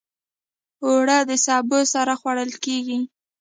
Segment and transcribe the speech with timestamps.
[0.85, 2.99] اوړه د سبو سره خوړل کېږي